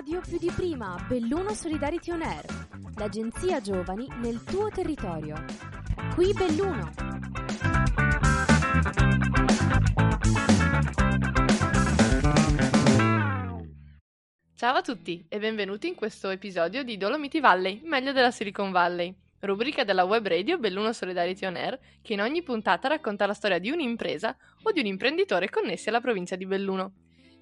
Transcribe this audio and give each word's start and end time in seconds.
radio 0.00 0.20
più 0.26 0.38
di 0.38 0.50
prima, 0.56 0.96
Belluno 1.06 1.52
Solidarity 1.52 2.10
On 2.12 2.22
Air, 2.22 2.46
l'agenzia 2.96 3.60
giovani 3.60 4.08
nel 4.22 4.42
tuo 4.44 4.70
territorio. 4.70 5.44
Qui 6.14 6.32
Belluno. 6.32 6.90
Ciao 14.54 14.74
a 14.74 14.80
tutti 14.80 15.26
e 15.28 15.38
benvenuti 15.38 15.88
in 15.88 15.94
questo 15.94 16.30
episodio 16.30 16.82
di 16.82 16.96
Dolomiti 16.96 17.38
Valley, 17.38 17.82
meglio 17.84 18.12
della 18.12 18.30
Silicon 18.30 18.70
Valley, 18.70 19.14
rubrica 19.40 19.84
della 19.84 20.04
web 20.04 20.26
radio 20.26 20.56
Belluno 20.56 20.94
Solidarity 20.94 21.44
On 21.44 21.56
Air 21.56 21.78
che 22.00 22.14
in 22.14 22.22
ogni 22.22 22.42
puntata 22.42 22.88
racconta 22.88 23.26
la 23.26 23.34
storia 23.34 23.58
di 23.58 23.70
un'impresa 23.70 24.34
o 24.62 24.72
di 24.72 24.80
un 24.80 24.86
imprenditore 24.86 25.50
connessi 25.50 25.90
alla 25.90 26.00
provincia 26.00 26.36
di 26.36 26.46
Belluno. 26.46 26.92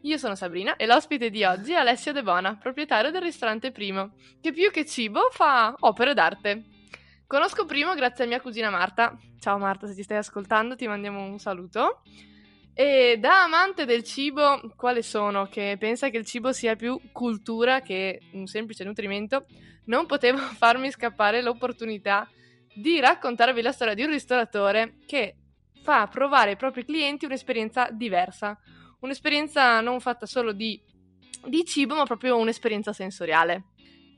Io 0.03 0.17
sono 0.17 0.37
Sabrina 0.37 0.77
e 0.77 0.87
l'ospite 0.87 1.29
di 1.29 1.43
oggi 1.43 1.73
è 1.73 1.77
Alessio 1.77 2.13
De 2.13 2.23
Bona, 2.23 2.57
proprietario 2.57 3.11
del 3.11 3.21
ristorante 3.21 3.73
Primo, 3.73 4.13
che 4.41 4.53
più 4.53 4.71
che 4.71 4.87
cibo 4.87 5.29
fa 5.33 5.75
opere 5.81 6.15
d'arte. 6.15 6.65
Conosco 7.27 7.65
Primo 7.65 7.95
grazie 7.95 8.23
a 8.23 8.27
mia 8.29 8.41
cugina 8.41 8.71
Marta. 8.71 9.19
Ciao 9.41 9.59
Marta, 9.59 9.89
se 9.89 9.95
ti 9.95 10.05
stai 10.05 10.19
ascoltando 10.19 10.77
ti 10.77 10.87
mandiamo 10.87 11.25
un 11.25 11.41
saluto. 11.41 12.03
E 12.75 13.17
da 13.19 13.43
amante 13.43 13.87
del 13.87 14.05
cibo, 14.05 14.73
quale 14.77 15.03
sono? 15.03 15.49
Che 15.49 15.75
pensa 15.81 16.11
che 16.11 16.19
il 16.19 16.25
cibo 16.25 16.53
sia 16.53 16.77
più 16.77 17.01
cultura 17.11 17.81
che 17.81 18.21
un 18.35 18.47
semplice 18.47 18.85
nutrimento, 18.85 19.47
non 19.87 20.07
potevo 20.07 20.39
farmi 20.57 20.93
scappare 20.93 21.43
l'opportunità 21.43 22.29
di 22.73 23.01
raccontarvi 23.01 23.61
la 23.63 23.73
storia 23.73 23.95
di 23.95 24.05
un 24.05 24.11
ristoratore 24.11 24.99
che 25.07 25.35
fa 25.83 26.07
provare 26.07 26.51
ai 26.51 26.57
propri 26.57 26.85
clienti 26.85 27.25
un'esperienza 27.25 27.89
diversa, 27.91 28.57
un'esperienza 29.01 29.81
non 29.81 30.01
fatta 30.01 30.27
solo 30.27 30.53
di, 30.53 30.81
di 31.47 31.65
cibo, 31.65 31.95
ma 31.95 32.05
proprio 32.05 32.37
un'esperienza 32.37 32.93
sensoriale. 32.93 33.65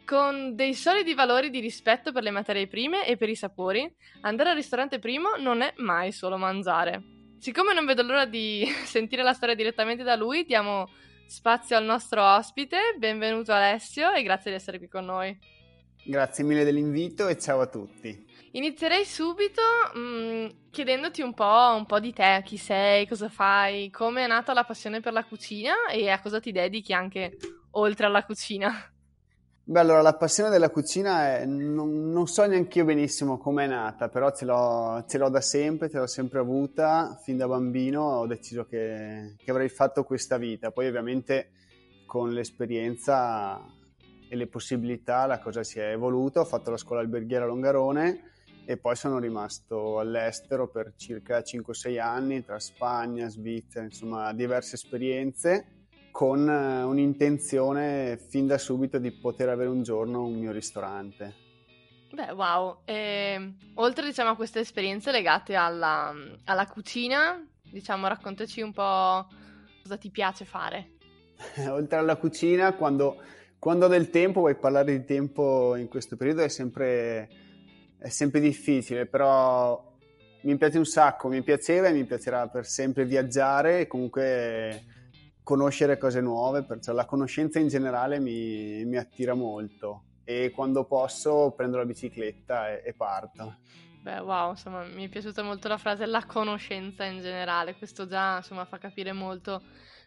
Con 0.05 0.55
dei 0.56 0.74
solidi 0.74 1.14
valori 1.14 1.50
di 1.50 1.60
rispetto 1.60 2.12
per 2.12 2.22
le 2.22 2.30
materie 2.30 2.66
prime 2.66 3.06
e 3.06 3.16
per 3.16 3.28
i 3.28 3.36
sapori, 3.36 3.88
andare 4.22 4.50
al 4.50 4.56
ristorante 4.56 4.98
primo 4.98 5.36
non 5.38 5.60
è 5.60 5.72
mai 5.77 6.12
solo 6.12 6.36
mangiare. 6.36 7.02
Siccome 7.38 7.72
non 7.72 7.86
vedo 7.86 8.02
l'ora 8.02 8.27
di 8.27 8.66
sentire 8.84 9.22
la 9.22 9.32
storia 9.32 9.55
direttamente 9.55 10.02
da 10.02 10.16
lui, 10.16 10.44
diamo 10.44 10.88
spazio 11.27 11.77
al 11.77 11.84
nostro 11.84 12.24
ospite. 12.24 12.77
Benvenuto 12.98 13.52
Alessio 13.52 14.10
e 14.12 14.22
grazie 14.22 14.50
di 14.50 14.56
essere 14.56 14.78
qui 14.78 14.88
con 14.88 15.05
noi. 15.05 15.38
Grazie 16.05 16.44
mille 16.44 16.64
dell'invito 16.64 17.28
e 17.28 17.38
ciao 17.38 17.60
a 17.60 17.66
tutti. 17.66 18.27
Inizierei 18.52 19.04
subito 19.04 19.62
mh, 19.94 19.98
mm, 20.00 20.46
chiedendoti 20.70 21.22
un 21.22 21.34
po', 21.34 21.74
un 21.76 21.86
po' 21.86 22.00
di 22.00 22.12
te, 22.12 22.42
chi 22.44 22.56
sei, 22.56 23.06
cosa 23.06 23.28
fai, 23.28 23.90
come 23.90 24.24
è 24.24 24.26
nata 24.26 24.52
la 24.52 24.64
passione 24.64 25.00
per 25.00 25.12
la 25.12 25.24
cucina 25.24 25.88
e 25.88 26.10
a 26.10 26.20
cosa 26.20 26.40
ti 26.40 26.50
dedichi 26.50 26.92
anche 26.92 27.36
oltre 27.72 28.06
alla 28.06 28.24
cucina. 28.24 28.72
Beh, 29.62 29.78
allora 29.78 30.02
la 30.02 30.16
passione 30.16 30.50
della 30.50 30.70
cucina 30.70 31.38
è, 31.38 31.44
non, 31.46 32.10
non 32.10 32.26
so 32.26 32.44
neanche 32.44 32.78
io 32.78 32.84
benissimo 32.84 33.38
come 33.38 33.66
è 33.66 33.68
nata, 33.68 34.08
però 34.08 34.32
ce 34.32 34.44
l'ho, 34.44 35.04
ce 35.06 35.16
l'ho, 35.18 35.28
da 35.28 35.40
sempre, 35.40 35.88
ce 35.88 35.98
l'ho 35.98 36.08
sempre 36.08 36.40
avuta, 36.40 37.16
fin 37.22 37.36
da 37.36 37.46
bambino 37.46 38.02
ho 38.02 38.26
deciso 38.26 38.64
che, 38.64 39.36
che 39.36 39.50
avrei 39.52 39.68
fatto 39.68 40.02
questa 40.02 40.38
vita, 40.38 40.72
poi 40.72 40.88
ovviamente 40.88 41.52
con 42.04 42.32
l'esperienza 42.32 43.64
e 44.28 44.34
le 44.34 44.48
possibilità 44.48 45.26
la 45.26 45.38
cosa 45.38 45.62
si 45.62 45.78
è 45.78 45.92
evoluta, 45.92 46.40
ho 46.40 46.44
fatto 46.44 46.72
la 46.72 46.76
scuola 46.76 47.02
alberghiera 47.02 47.44
a 47.44 47.46
Longarone 47.46 48.30
e 48.64 48.77
poi 48.77 48.97
sono 48.97 49.19
rimasto 49.19 49.98
all'estero 49.98 50.69
per 50.69 50.94
circa 50.97 51.39
5-6 51.39 52.00
anni 52.00 52.44
tra 52.44 52.58
Spagna, 52.58 53.28
Svizzera, 53.28 53.84
insomma 53.84 54.33
diverse 54.33 54.77
esperienze 54.77 55.80
con 56.11 56.48
eh, 56.48 56.83
un'intenzione 56.83 58.19
fin 58.28 58.47
da 58.47 58.58
subito 58.58 58.98
di 58.98 59.12
poter 59.12 59.48
avere 59.48 59.69
un 59.69 59.83
giorno 59.83 60.27
un 60.27 60.39
mio 60.39 60.52
ristorante. 60.52 61.48
Beh, 62.12 62.33
wow. 62.33 62.80
E, 62.84 62.94
ehm, 62.94 63.57
oltre 63.74 64.07
diciamo, 64.07 64.30
a 64.30 64.36
queste 64.36 64.61
esperienze 64.61 65.13
legate 65.13 65.55
alla, 65.55 66.13
alla 66.45 66.67
cucina, 66.67 67.40
diciamo, 67.63 68.08
raccontaci 68.08 68.61
un 68.61 68.73
po' 68.73 69.27
cosa 69.83 69.96
ti 69.96 70.11
piace 70.11 70.45
fare. 70.45 70.96
oltre 71.68 71.98
alla 71.98 72.17
cucina, 72.17 72.74
quando, 72.74 73.23
quando 73.58 73.86
ho 73.86 73.89
del 73.89 74.11
tempo, 74.11 74.40
vuoi 74.40 74.57
parlare 74.57 74.96
di 74.98 75.05
tempo 75.05 75.77
in 75.77 75.89
questo 75.89 76.17
periodo, 76.17 76.42
è 76.42 76.48
sempre 76.48 77.29
è 78.00 78.08
sempre 78.08 78.40
difficile, 78.40 79.06
però 79.06 79.88
mi 80.42 80.56
piace 80.56 80.78
un 80.78 80.86
sacco, 80.86 81.28
mi 81.28 81.42
piaceva 81.42 81.88
e 81.88 81.92
mi 81.92 82.05
piacerà 82.05 82.48
per 82.48 82.64
sempre 82.64 83.05
viaggiare 83.05 83.80
e 83.80 83.86
comunque 83.86 84.84
conoscere 85.42 85.98
cose 85.98 86.20
nuove, 86.20 86.64
perciò 86.64 86.92
la 86.92 87.05
conoscenza 87.05 87.58
in 87.58 87.68
generale 87.68 88.18
mi, 88.18 88.84
mi 88.86 88.96
attira 88.96 89.34
molto 89.34 90.05
e 90.24 90.50
quando 90.55 90.84
posso 90.84 91.52
prendo 91.56 91.77
la 91.77 91.84
bicicletta 91.84 92.70
e, 92.70 92.83
e 92.86 92.94
parto. 92.94 93.58
Beh, 94.02 94.20
wow, 94.20 94.50
insomma, 94.50 94.84
mi 94.84 95.05
è 95.05 95.08
piaciuta 95.08 95.42
molto 95.42 95.68
la 95.68 95.77
frase 95.77 96.06
la 96.06 96.24
conoscenza 96.24 97.05
in 97.05 97.20
generale, 97.20 97.74
questo 97.74 98.06
già 98.06 98.36
insomma 98.36 98.64
fa 98.64 98.78
capire 98.78 99.12
molto 99.12 99.62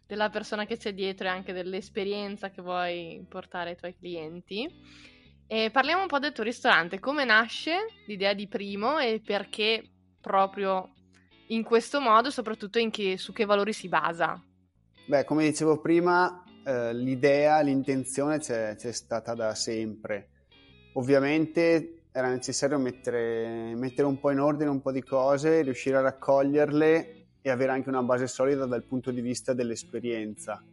della 0.08 0.30
persona 0.30 0.66
che 0.66 0.78
c'è 0.78 0.94
dietro 0.94 1.28
e 1.28 1.30
anche 1.30 1.54
dell'esperienza 1.54 2.50
che 2.50 2.62
vuoi 2.62 3.24
portare 3.30 3.72
ai 3.72 3.76
tuoi 3.76 3.96
clienti. 3.96 4.68
E 5.48 5.70
parliamo 5.72 6.02
un 6.02 6.08
po' 6.08 6.20
del 6.20 6.32
tuo 6.32 6.44
ristorante, 6.44 7.00
come 7.00 7.26
nasce 7.26 7.86
l'idea 8.08 8.34
di 8.34 8.48
Primo 8.48 8.98
e 8.98 9.22
perché 9.24 9.84
proprio 10.20 10.94
in 11.48 11.64
questo 11.64 12.00
modo, 12.00 12.30
soprattutto 12.32 12.80
che, 12.90 13.18
su 13.18 13.34
che 13.34 13.46
valori 13.46 13.74
si 13.74 13.88
basa? 13.88 14.42
Beh, 15.06 15.26
come 15.26 15.44
dicevo 15.44 15.80
prima, 15.80 16.44
eh, 16.66 16.94
l'idea, 16.94 17.60
l'intenzione 17.62 18.40
c'è, 18.40 18.76
c'è, 18.76 18.92
stata 18.92 19.34
da 19.34 19.54
sempre. 19.54 20.30
Ovviamente 20.94 22.06
era 22.12 22.30
necessario 22.30 22.78
mettere, 22.80 23.76
mettere 23.76 24.08
un 24.08 24.20
po' 24.20 24.32
in 24.32 24.40
ordine 24.40 24.70
un 24.70 24.82
po' 24.82 24.92
di 24.92 25.04
cose, 25.04 25.62
riuscire 25.62 25.98
a 25.98 26.02
raccoglierle 26.02 27.26
e 27.42 27.50
avere 27.50 27.72
anche 27.74 27.90
una 27.90 28.04
base 28.04 28.28
solida 28.28 28.66
dal 28.66 28.86
punto 28.86 29.12
di 29.12 29.22
vista 29.22 29.54
dell'esperienza 29.54 30.64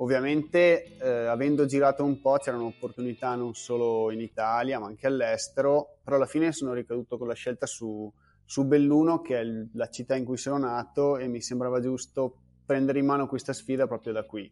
Ovviamente, 0.00 0.96
eh, 0.96 1.26
avendo 1.26 1.66
girato 1.66 2.04
un 2.04 2.20
po', 2.22 2.38
c'erano 2.38 2.64
opportunità 2.64 3.34
non 3.34 3.54
solo 3.54 4.10
in 4.10 4.20
Italia, 4.20 4.78
ma 4.78 4.86
anche 4.86 5.06
all'estero, 5.06 5.98
però 6.02 6.16
alla 6.16 6.26
fine 6.26 6.52
sono 6.52 6.72
ricaduto 6.72 7.18
con 7.18 7.28
la 7.28 7.34
scelta 7.34 7.66
su, 7.66 8.10
su 8.42 8.64
Belluno, 8.64 9.20
che 9.20 9.40
è 9.40 9.44
la 9.74 9.88
città 9.90 10.16
in 10.16 10.24
cui 10.24 10.38
sono 10.38 10.56
nato, 10.56 11.18
e 11.18 11.28
mi 11.28 11.42
sembrava 11.42 11.80
giusto 11.80 12.34
prendere 12.64 12.98
in 12.98 13.04
mano 13.04 13.26
questa 13.26 13.52
sfida 13.52 13.86
proprio 13.86 14.14
da 14.14 14.24
qui. 14.24 14.50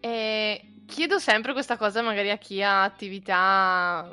E 0.00 0.82
chiedo 0.86 1.18
sempre 1.18 1.52
questa 1.52 1.76
cosa 1.76 2.00
magari 2.00 2.30
a 2.30 2.38
chi 2.38 2.62
ha 2.62 2.82
attività 2.82 4.10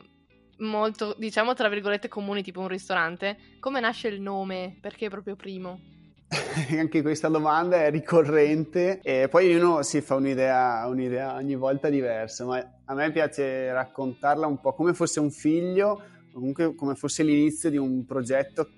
molto, 0.57 1.15
diciamo, 1.17 1.53
tra 1.53 1.69
virgolette 1.69 2.09
comuni, 2.09 2.43
tipo 2.43 2.59
un 2.59 2.67
ristorante. 2.67 3.37
Come 3.61 3.79
nasce 3.79 4.09
il 4.09 4.19
nome? 4.19 4.77
Perché 4.81 5.07
proprio 5.07 5.37
primo? 5.37 5.94
Anche 6.77 7.01
questa 7.01 7.27
domanda 7.27 7.83
è 7.83 7.89
ricorrente 7.89 8.99
e 9.01 9.27
poi 9.29 9.55
uno 9.55 9.83
si 9.83 10.01
fa 10.01 10.15
un'idea, 10.15 10.85
un'idea 10.87 11.35
ogni 11.35 11.55
volta 11.55 11.89
diversa, 11.89 12.45
ma 12.45 12.81
a 12.85 12.93
me 12.93 13.11
piace 13.11 13.71
raccontarla 13.71 14.47
un 14.47 14.59
po' 14.59 14.73
come 14.73 14.93
fosse 14.93 15.19
un 15.19 15.31
figlio, 15.31 16.01
comunque 16.33 16.75
come 16.75 16.95
fosse 16.95 17.23
l'inizio 17.23 17.69
di 17.69 17.77
un 17.77 18.05
progetto 18.05 18.69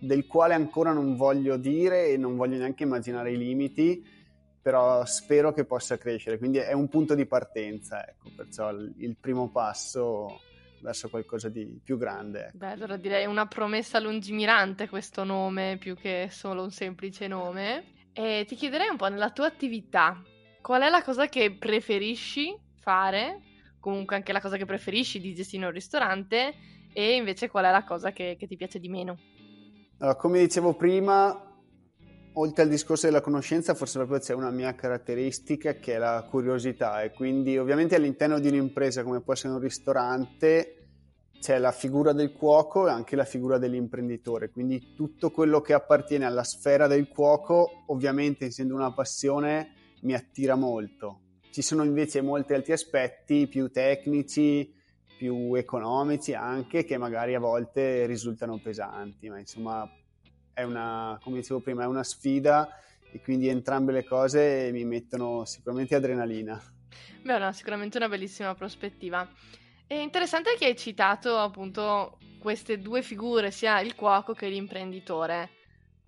del 0.00 0.26
quale 0.26 0.54
ancora 0.54 0.92
non 0.92 1.16
voglio 1.16 1.56
dire 1.56 2.08
e 2.08 2.16
non 2.16 2.36
voglio 2.36 2.58
neanche 2.58 2.82
immaginare 2.82 3.32
i 3.32 3.38
limiti, 3.38 4.04
però 4.60 5.04
spero 5.04 5.52
che 5.52 5.64
possa 5.64 5.98
crescere, 5.98 6.38
quindi 6.38 6.58
è 6.58 6.72
un 6.72 6.88
punto 6.88 7.14
di 7.14 7.26
partenza, 7.26 8.06
ecco, 8.06 8.30
perciò 8.34 8.70
il, 8.70 9.16
primo 9.20 9.50
passo 9.50 10.40
verso 10.84 11.08
qualcosa 11.08 11.48
di 11.48 11.80
più 11.82 11.96
grande. 11.96 12.48
Ecco. 12.48 12.58
Beh, 12.58 12.72
allora 12.72 12.96
direi 12.96 13.24
una 13.24 13.46
promessa 13.46 13.98
lungimirante 13.98 14.88
questo 14.88 15.24
nome 15.24 15.78
più 15.78 15.96
che 15.96 16.28
solo 16.30 16.62
un 16.62 16.70
semplice 16.70 17.26
nome. 17.26 17.92
E 18.12 18.44
ti 18.46 18.54
chiederei 18.54 18.88
un 18.90 18.96
po' 18.96 19.08
nella 19.08 19.30
tua 19.30 19.46
attività, 19.46 20.22
qual 20.60 20.82
è 20.82 20.88
la 20.88 21.02
cosa 21.02 21.26
che 21.26 21.52
preferisci 21.52 22.56
fare? 22.78 23.40
Comunque 23.80 24.14
anche 24.14 24.32
la 24.32 24.40
cosa 24.40 24.56
che 24.56 24.66
preferisci 24.66 25.20
di 25.20 25.34
gestire 25.34 25.64
un 25.64 25.72
ristorante 25.72 26.54
e 26.92 27.16
invece 27.16 27.48
qual 27.48 27.64
è 27.64 27.70
la 27.70 27.82
cosa 27.82 28.12
che, 28.12 28.36
che 28.38 28.46
ti 28.46 28.56
piace 28.56 28.78
di 28.78 28.88
meno? 28.88 29.16
Allora, 29.98 30.16
come 30.16 30.38
dicevo 30.38 30.74
prima, 30.74 31.53
oltre 32.34 32.62
al 32.62 32.68
discorso 32.68 33.06
della 33.06 33.20
conoscenza, 33.20 33.74
forse 33.74 33.98
proprio 33.98 34.18
c'è 34.18 34.34
una 34.34 34.50
mia 34.50 34.74
caratteristica 34.74 35.74
che 35.74 35.94
è 35.94 35.98
la 35.98 36.26
curiosità 36.28 37.02
e 37.02 37.12
quindi 37.12 37.58
ovviamente 37.58 37.94
all'interno 37.94 38.38
di 38.38 38.48
un'impresa 38.48 39.02
come 39.02 39.20
può 39.20 39.32
essere 39.32 39.52
un 39.52 39.60
ristorante 39.60 40.84
c'è 41.44 41.58
la 41.58 41.72
figura 41.72 42.14
del 42.14 42.32
cuoco 42.32 42.88
e 42.88 42.90
anche 42.90 43.16
la 43.16 43.26
figura 43.26 43.58
dell'imprenditore, 43.58 44.48
quindi 44.48 44.94
tutto 44.94 45.30
quello 45.30 45.60
che 45.60 45.74
appartiene 45.74 46.24
alla 46.24 46.42
sfera 46.42 46.86
del 46.86 47.06
cuoco, 47.06 47.84
ovviamente 47.88 48.46
essendo 48.46 48.74
una 48.74 48.94
passione, 48.94 49.74
mi 50.04 50.14
attira 50.14 50.54
molto. 50.54 51.20
Ci 51.50 51.60
sono 51.60 51.84
invece 51.84 52.22
molti 52.22 52.54
altri 52.54 52.72
aspetti 52.72 53.46
più 53.46 53.70
tecnici, 53.70 54.72
più 55.18 55.52
economici 55.52 56.32
anche, 56.32 56.82
che 56.82 56.96
magari 56.96 57.34
a 57.34 57.40
volte 57.40 58.06
risultano 58.06 58.58
pesanti, 58.58 59.28
ma 59.28 59.38
insomma 59.38 59.86
è 60.54 60.62
una, 60.62 61.18
come 61.20 61.40
dicevo 61.40 61.60
prima, 61.60 61.82
è 61.82 61.86
una 61.86 62.04
sfida 62.04 62.68
e 63.12 63.20
quindi 63.20 63.48
entrambe 63.48 63.92
le 63.92 64.04
cose 64.04 64.70
mi 64.72 64.84
mettono 64.84 65.44
sicuramente 65.44 65.94
adrenalina. 65.94 66.60
Beh, 67.22 67.38
no, 67.38 67.52
sicuramente 67.52 67.98
una 67.98 68.08
bellissima 68.08 68.54
prospettiva. 68.54 69.28
È 69.86 69.94
interessante 69.94 70.54
che 70.56 70.66
hai 70.66 70.76
citato 70.76 71.36
appunto 71.36 72.18
queste 72.40 72.78
due 72.78 73.02
figure, 73.02 73.50
sia 73.50 73.80
il 73.80 73.94
cuoco 73.94 74.32
che 74.32 74.48
l'imprenditore. 74.48 75.50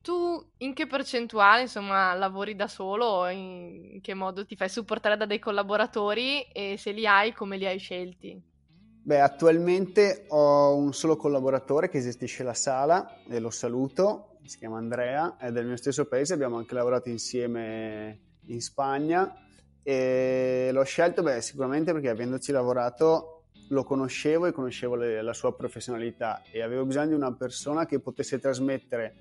Tu 0.02 0.52
in 0.58 0.72
che 0.74 0.86
percentuale, 0.86 1.62
insomma, 1.62 2.14
lavori 2.14 2.54
da 2.54 2.68
solo 2.68 3.04
o 3.04 3.28
in 3.28 3.98
che 4.00 4.14
modo 4.14 4.44
ti 4.44 4.54
fai 4.54 4.68
supportare 4.68 5.16
da 5.16 5.26
dei 5.26 5.38
collaboratori 5.38 6.42
e 6.52 6.76
se 6.78 6.92
li 6.92 7.06
hai, 7.06 7.32
come 7.32 7.56
li 7.56 7.66
hai 7.66 7.78
scelti? 7.78 8.40
Beh, 9.02 9.20
attualmente 9.20 10.26
ho 10.28 10.76
un 10.76 10.92
solo 10.92 11.16
collaboratore 11.16 11.88
che 11.88 12.00
gestisce 12.00 12.42
la 12.42 12.54
sala 12.54 13.22
e 13.28 13.38
lo 13.38 13.50
saluto, 13.50 14.35
si 14.48 14.58
chiama 14.58 14.78
Andrea, 14.78 15.36
è 15.38 15.50
del 15.50 15.66
mio 15.66 15.76
stesso 15.76 16.06
paese, 16.06 16.34
abbiamo 16.34 16.56
anche 16.56 16.74
lavorato 16.74 17.08
insieme 17.08 18.20
in 18.46 18.60
Spagna 18.60 19.34
e 19.82 20.70
l'ho 20.72 20.84
scelto 20.84 21.22
beh, 21.22 21.40
sicuramente 21.40 21.92
perché 21.92 22.08
avendoci 22.08 22.52
lavorato 22.52 23.44
lo 23.68 23.84
conoscevo 23.84 24.46
e 24.46 24.52
conoscevo 24.52 24.94
le, 24.94 25.22
la 25.22 25.32
sua 25.32 25.54
professionalità 25.54 26.42
e 26.50 26.62
avevo 26.62 26.84
bisogno 26.84 27.08
di 27.08 27.14
una 27.14 27.34
persona 27.34 27.86
che 27.86 27.98
potesse 28.00 28.38
trasmettere 28.38 29.14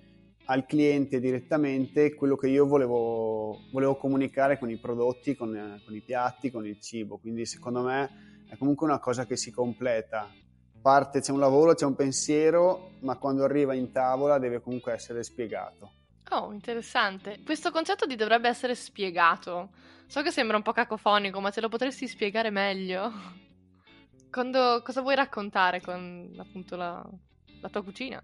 al 0.45 0.65
cliente 0.65 1.19
direttamente 1.19 2.13
quello 2.13 2.35
che 2.35 2.47
io 2.47 2.65
volevo, 2.65 3.61
volevo 3.71 3.95
comunicare 3.95 4.59
con 4.59 4.69
i 4.69 4.77
prodotti, 4.77 5.35
con, 5.35 5.81
con, 5.83 5.95
i 5.95 6.01
piatti, 6.01 6.51
con 6.51 6.67
il 6.67 6.79
cibo. 6.79 7.17
Quindi 7.17 7.45
secondo 7.45 7.81
me 7.81 8.43
è 8.47 8.57
comunque 8.57 8.85
una 8.85 8.99
cosa 8.99 9.25
che 9.25 9.37
si 9.37 9.51
completa. 9.51 10.31
Parte, 10.85 11.19
c'è 11.19 11.31
un 11.31 11.39
lavoro, 11.39 11.73
c'è 11.73 11.83
un 11.83 11.95
pensiero, 11.95 12.91
ma 12.99 13.17
quando 13.17 13.43
arriva 13.43 13.73
in 13.73 13.91
tavola 13.91 14.37
deve 14.37 14.61
comunque 14.61 14.93
essere 14.93 15.23
spiegato. 15.23 15.93
Oh, 16.29 16.51
interessante. 16.53 17.39
Questo 17.43 17.71
concetto 17.71 18.05
di 18.05 18.15
dovrebbe 18.15 18.49
essere 18.49 18.75
spiegato. 18.75 19.69
So 20.05 20.21
che 20.21 20.29
sembra 20.29 20.57
un 20.57 20.61
po' 20.61 20.73
cacofonico, 20.73 21.41
ma 21.41 21.49
ce 21.49 21.61
lo 21.61 21.69
potresti 21.69 22.07
spiegare 22.07 22.51
meglio? 22.51 23.11
Quando, 24.29 24.83
cosa 24.83 25.01
vuoi 25.01 25.15
raccontare 25.15 25.81
con 25.81 26.31
appunto 26.37 26.75
la, 26.75 27.03
la, 27.61 27.69
tua 27.69 27.83
cucina? 27.83 28.23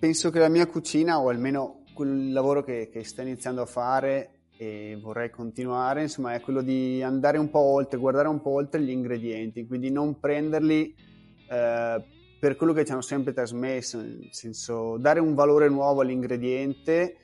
Penso 0.00 0.30
che 0.30 0.40
la 0.40 0.48
mia 0.48 0.66
cucina, 0.66 1.20
o 1.20 1.28
almeno 1.28 1.84
quel 1.94 2.32
lavoro 2.32 2.64
che, 2.64 2.88
che 2.90 3.04
sto 3.04 3.22
iniziando 3.22 3.62
a 3.62 3.66
fare 3.66 4.46
e 4.56 4.98
vorrei 5.00 5.30
continuare, 5.30 6.02
insomma, 6.02 6.34
è 6.34 6.40
quello 6.40 6.60
di 6.60 7.04
andare 7.04 7.38
un 7.38 7.50
po' 7.50 7.60
oltre, 7.60 8.00
guardare 8.00 8.26
un 8.26 8.40
po' 8.40 8.50
oltre 8.50 8.82
gli 8.82 8.90
ingredienti, 8.90 9.64
quindi 9.64 9.92
non 9.92 10.18
prenderli 10.18 11.06
eh, 11.48 12.04
per 12.38 12.56
quello 12.56 12.72
che 12.72 12.84
ci 12.84 12.92
hanno 12.92 13.00
sempre 13.00 13.32
trasmesso, 13.32 13.98
nel 14.00 14.28
senso 14.30 14.96
dare 14.98 15.20
un 15.20 15.34
valore 15.34 15.68
nuovo 15.68 16.02
all'ingrediente 16.02 17.16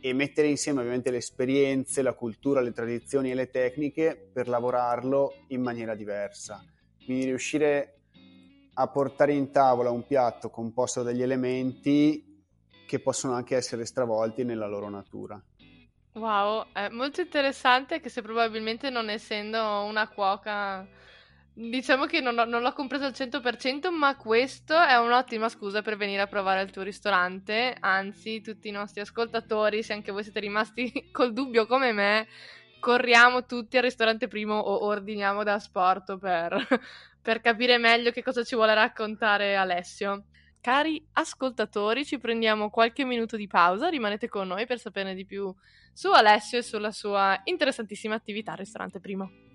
e 0.00 0.12
mettere 0.12 0.48
insieme 0.48 0.80
ovviamente 0.80 1.10
le 1.10 1.18
esperienze, 1.18 2.02
la 2.02 2.14
cultura, 2.14 2.60
le 2.60 2.72
tradizioni 2.72 3.30
e 3.30 3.34
le 3.34 3.48
tecniche 3.48 4.30
per 4.32 4.48
lavorarlo 4.48 5.44
in 5.48 5.62
maniera 5.62 5.94
diversa. 5.94 6.64
Quindi 7.04 7.26
riuscire 7.26 8.00
a 8.74 8.88
portare 8.88 9.32
in 9.32 9.50
tavola 9.50 9.90
un 9.90 10.06
piatto 10.06 10.50
composto 10.50 11.02
dagli 11.02 11.22
elementi 11.22 12.44
che 12.86 13.00
possono 13.00 13.34
anche 13.34 13.56
essere 13.56 13.84
stravolti 13.84 14.44
nella 14.44 14.66
loro 14.66 14.88
natura. 14.88 15.42
Wow, 16.12 16.66
è 16.72 16.88
molto 16.88 17.20
interessante 17.20 18.00
che 18.00 18.08
se 18.08 18.22
probabilmente 18.22 18.90
non 18.90 19.10
essendo 19.10 19.82
una 19.82 20.08
cuoca, 20.08 20.86
diciamo 21.58 22.04
che 22.04 22.20
non, 22.20 22.38
ho, 22.38 22.44
non 22.44 22.60
l'ho 22.60 22.72
compreso 22.72 23.06
al 23.06 23.12
100%, 23.12 23.90
ma 23.90 24.16
questo 24.16 24.78
è 24.78 24.96
un'ottima 24.98 25.48
scusa 25.48 25.80
per 25.80 25.96
venire 25.96 26.20
a 26.20 26.26
provare 26.26 26.62
il 26.62 26.70
tuo 26.70 26.82
ristorante. 26.82 27.74
Anzi, 27.80 28.42
tutti 28.42 28.68
i 28.68 28.72
nostri 28.72 29.00
ascoltatori, 29.00 29.82
se 29.82 29.94
anche 29.94 30.12
voi 30.12 30.22
siete 30.22 30.40
rimasti 30.40 31.08
col 31.10 31.32
dubbio 31.32 31.66
come 31.66 31.92
me, 31.92 32.28
corriamo 32.78 33.46
tutti 33.46 33.78
al 33.78 33.82
ristorante 33.84 34.28
primo 34.28 34.54
o 34.54 34.84
ordiniamo 34.84 35.42
da 35.42 35.58
sport 35.58 36.18
per, 36.18 36.66
per 37.22 37.40
capire 37.40 37.78
meglio 37.78 38.10
che 38.10 38.22
cosa 38.22 38.44
ci 38.44 38.54
vuole 38.54 38.74
raccontare 38.74 39.56
Alessio. 39.56 40.26
Cari 40.60 41.02
ascoltatori, 41.12 42.04
ci 42.04 42.18
prendiamo 42.18 42.70
qualche 42.70 43.04
minuto 43.04 43.36
di 43.36 43.46
pausa, 43.46 43.88
rimanete 43.88 44.28
con 44.28 44.48
noi 44.48 44.66
per 44.66 44.78
saperne 44.80 45.14
di 45.14 45.24
più 45.24 45.54
su 45.92 46.10
Alessio 46.10 46.58
e 46.58 46.62
sulla 46.62 46.90
sua 46.90 47.40
interessantissima 47.44 48.16
attività 48.16 48.50
al 48.50 48.58
ristorante 48.58 48.98
primo. 48.98 49.45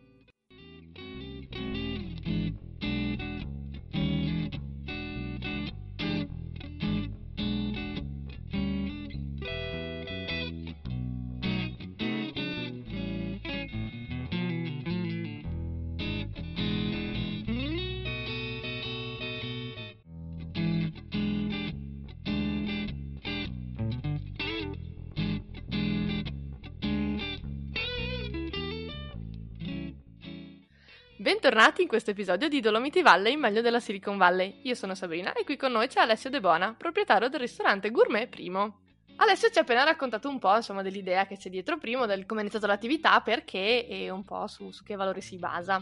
Bentornati 31.31 31.81
in 31.81 31.87
questo 31.87 32.11
episodio 32.11 32.49
di 32.49 32.59
Dolomiti 32.59 33.01
Valley, 33.01 33.37
meglio 33.37 33.61
della 33.61 33.79
Silicon 33.79 34.17
Valley. 34.17 34.59
Io 34.63 34.75
sono 34.75 34.95
Sabrina 34.95 35.31
e 35.31 35.45
qui 35.45 35.55
con 35.55 35.71
noi 35.71 35.87
c'è 35.87 36.01
Alessio 36.01 36.29
De 36.29 36.41
Bona, 36.41 36.75
proprietario 36.77 37.29
del 37.29 37.39
ristorante 37.39 37.89
Gourmet 37.89 38.27
Primo. 38.27 38.81
Alessio 39.15 39.49
ci 39.49 39.57
ha 39.57 39.61
appena 39.61 39.85
raccontato 39.85 40.27
un 40.27 40.39
po' 40.39 40.53
insomma, 40.53 40.81
dell'idea 40.81 41.25
che 41.25 41.37
c'è 41.37 41.49
dietro 41.49 41.77
Primo, 41.77 42.05
del 42.05 42.25
come 42.25 42.41
è 42.41 42.43
iniziata 42.43 42.67
l'attività, 42.67 43.21
perché 43.21 43.87
e 43.87 44.09
un 44.09 44.25
po' 44.25 44.45
su, 44.47 44.71
su 44.71 44.83
che 44.83 44.97
valori 44.97 45.21
si 45.21 45.37
basa. 45.37 45.81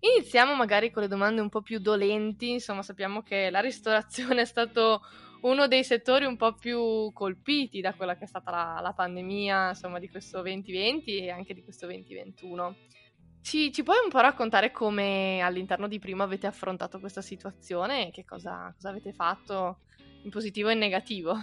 Iniziamo 0.00 0.54
magari 0.54 0.90
con 0.90 1.02
le 1.02 1.08
domande 1.08 1.42
un 1.42 1.50
po' 1.50 1.60
più 1.60 1.78
dolenti, 1.78 2.48
insomma 2.48 2.80
sappiamo 2.80 3.20
che 3.20 3.50
la 3.50 3.60
ristorazione 3.60 4.40
è 4.40 4.46
stato 4.46 5.02
uno 5.42 5.68
dei 5.68 5.84
settori 5.84 6.24
un 6.24 6.38
po' 6.38 6.54
più 6.54 7.12
colpiti 7.12 7.82
da 7.82 7.92
quella 7.92 8.16
che 8.16 8.24
è 8.24 8.26
stata 8.26 8.50
la, 8.50 8.80
la 8.80 8.94
pandemia, 8.94 9.68
insomma, 9.68 9.98
di 9.98 10.08
questo 10.08 10.40
2020 10.40 11.18
e 11.18 11.28
anche 11.28 11.52
di 11.52 11.62
questo 11.62 11.84
2021. 11.84 12.76
Ci, 13.42 13.72
ci, 13.72 13.82
puoi 13.82 13.96
un 14.04 14.10
po' 14.10 14.20
raccontare 14.20 14.70
come 14.70 15.40
all'interno 15.40 15.88
di 15.88 15.98
Primo 15.98 16.22
avete 16.22 16.46
affrontato 16.46 17.00
questa 17.00 17.22
situazione 17.22 18.08
e 18.08 18.10
che 18.10 18.24
cosa, 18.24 18.72
cosa 18.74 18.90
avete 18.90 19.12
fatto 19.12 19.78
in 20.22 20.30
positivo 20.30 20.68
e 20.68 20.74
in 20.74 20.78
negativo? 20.78 21.34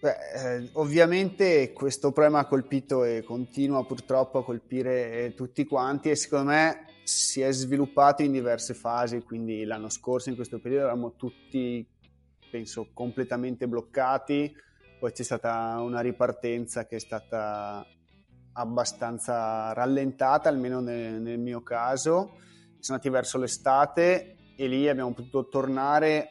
Beh, 0.00 0.16
eh, 0.34 0.70
ovviamente 0.74 1.72
questo 1.72 2.10
problema 2.10 2.38
ha 2.38 2.46
colpito 2.46 3.04
e 3.04 3.22
continua 3.22 3.84
purtroppo 3.84 4.38
a 4.38 4.44
colpire 4.44 5.24
eh, 5.24 5.34
tutti 5.34 5.66
quanti 5.66 6.08
e 6.08 6.16
secondo 6.16 6.52
me 6.52 6.84
si 7.02 7.42
è 7.42 7.50
sviluppato 7.52 8.22
in 8.22 8.32
diverse 8.32 8.72
fasi, 8.72 9.20
quindi 9.20 9.64
l'anno 9.64 9.90
scorso 9.90 10.30
in 10.30 10.36
questo 10.36 10.58
periodo 10.58 10.84
eravamo 10.84 11.16
tutti, 11.16 11.86
penso, 12.50 12.88
completamente 12.94 13.68
bloccati, 13.68 14.54
poi 14.98 15.12
c'è 15.12 15.22
stata 15.22 15.80
una 15.80 16.00
ripartenza 16.00 16.86
che 16.86 16.96
è 16.96 17.00
stata 17.00 17.86
abbastanza 18.52 19.72
rallentata, 19.72 20.48
almeno 20.48 20.80
nel, 20.80 21.20
nel 21.20 21.38
mio 21.38 21.62
caso. 21.62 22.38
Siamo 22.78 22.98
andati 22.98 23.08
verso 23.10 23.38
l'estate 23.38 24.36
e 24.56 24.66
lì 24.66 24.88
abbiamo 24.88 25.12
potuto 25.12 25.48
tornare 25.48 26.28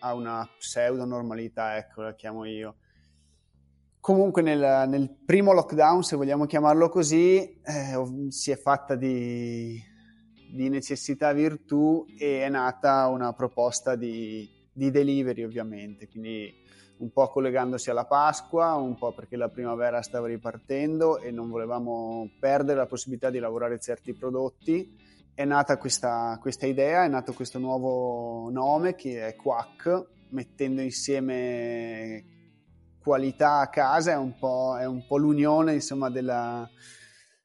a 0.00 0.14
una 0.14 0.48
pseudo 0.58 1.04
normalità, 1.04 1.76
ecco, 1.76 2.02
la 2.02 2.14
chiamo 2.14 2.44
io. 2.44 2.76
Comunque 4.00 4.40
nel, 4.40 4.88
nel 4.88 5.14
primo 5.26 5.52
lockdown, 5.52 6.02
se 6.02 6.16
vogliamo 6.16 6.46
chiamarlo 6.46 6.88
così, 6.88 7.60
eh, 7.60 8.28
si 8.28 8.50
è 8.50 8.56
fatta 8.56 8.96
di, 8.96 9.78
di, 10.50 10.68
necessità 10.70 11.32
virtù 11.34 12.06
e 12.18 12.42
è 12.42 12.48
nata 12.48 13.06
una 13.08 13.34
proposta 13.34 13.96
di, 13.96 14.48
di 14.72 14.90
delivery 14.90 15.42
ovviamente, 15.42 16.08
quindi 16.08 16.50
un 17.00 17.10
po' 17.12 17.28
collegandosi 17.28 17.90
alla 17.90 18.04
Pasqua, 18.04 18.74
un 18.74 18.96
po' 18.96 19.12
perché 19.12 19.36
la 19.36 19.48
primavera 19.48 20.02
stava 20.02 20.26
ripartendo 20.26 21.18
e 21.18 21.30
non 21.30 21.48
volevamo 21.48 22.30
perdere 22.38 22.78
la 22.78 22.86
possibilità 22.86 23.30
di 23.30 23.38
lavorare 23.38 23.80
certi 23.80 24.12
prodotti. 24.12 24.96
È 25.34 25.44
nata 25.44 25.78
questa, 25.78 26.38
questa 26.40 26.66
idea, 26.66 27.04
è 27.04 27.08
nato 27.08 27.32
questo 27.32 27.58
nuovo 27.58 28.50
nome 28.50 28.94
che 28.94 29.26
è 29.26 29.34
Quack, 29.34 30.06
mettendo 30.30 30.82
insieme 30.82 32.24
qualità 33.02 33.60
a 33.60 33.68
casa, 33.68 34.12
è 34.12 34.16
un 34.16 34.36
po', 34.38 34.76
è 34.78 34.84
un 34.84 35.06
po 35.06 35.16
l'unione 35.16 35.72
insomma, 35.72 36.10
della, 36.10 36.68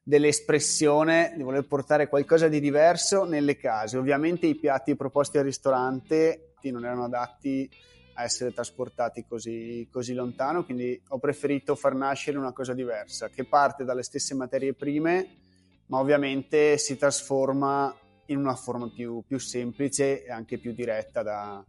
dell'espressione 0.02 1.32
di 1.34 1.42
voler 1.42 1.66
portare 1.66 2.08
qualcosa 2.08 2.48
di 2.48 2.60
diverso 2.60 3.24
nelle 3.24 3.56
case. 3.56 3.96
Ovviamente 3.96 4.46
i 4.46 4.54
piatti 4.54 4.94
proposti 4.96 5.38
al 5.38 5.44
ristorante 5.44 6.52
non 6.70 6.84
erano 6.84 7.04
adatti 7.04 7.70
a 8.16 8.24
essere 8.24 8.52
trasportati 8.52 9.24
così, 9.26 9.88
così 9.90 10.14
lontano, 10.14 10.64
quindi 10.64 11.00
ho 11.08 11.18
preferito 11.18 11.74
far 11.74 11.94
nascere 11.94 12.38
una 12.38 12.52
cosa 12.52 12.72
diversa, 12.72 13.28
che 13.28 13.44
parte 13.44 13.84
dalle 13.84 14.02
stesse 14.02 14.34
materie 14.34 14.74
prime, 14.74 15.28
ma 15.86 15.98
ovviamente 15.98 16.78
si 16.78 16.96
trasforma 16.96 17.94
in 18.26 18.38
una 18.38 18.54
forma 18.54 18.90
più, 18.90 19.22
più 19.26 19.38
semplice 19.38 20.24
e 20.24 20.30
anche 20.30 20.58
più 20.58 20.72
diretta 20.72 21.22
da, 21.22 21.64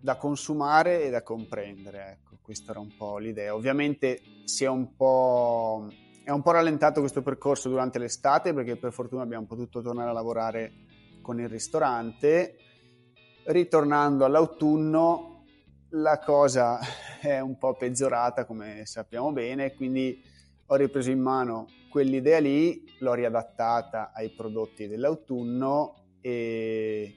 da 0.00 0.16
consumare 0.16 1.04
e 1.04 1.10
da 1.10 1.22
comprendere. 1.22 2.18
Ecco, 2.20 2.38
questa 2.42 2.70
era 2.70 2.80
un 2.80 2.96
po' 2.96 3.18
l'idea. 3.18 3.54
Ovviamente 3.54 4.20
si 4.44 4.64
è 4.64 4.68
un 4.68 4.96
po', 4.96 5.88
è 6.24 6.30
un 6.30 6.42
po' 6.42 6.50
rallentato 6.52 7.00
questo 7.00 7.22
percorso 7.22 7.68
durante 7.68 7.98
l'estate 7.98 8.52
perché 8.54 8.76
per 8.76 8.92
fortuna 8.92 9.22
abbiamo 9.22 9.46
potuto 9.46 9.82
tornare 9.82 10.10
a 10.10 10.14
lavorare 10.14 10.72
con 11.20 11.38
il 11.38 11.48
ristorante. 11.48 12.56
Ritornando 13.44 14.24
all'autunno, 14.24 15.29
la 15.90 16.18
cosa 16.18 16.78
è 17.20 17.40
un 17.40 17.56
po' 17.58 17.74
peggiorata, 17.74 18.44
come 18.44 18.82
sappiamo 18.86 19.32
bene, 19.32 19.74
quindi 19.74 20.22
ho 20.66 20.74
ripreso 20.76 21.10
in 21.10 21.20
mano 21.20 21.66
quell'idea 21.90 22.38
lì, 22.38 22.84
l'ho 23.00 23.14
riadattata 23.14 24.12
ai 24.14 24.30
prodotti 24.30 24.86
dell'autunno 24.86 26.16
e 26.20 27.14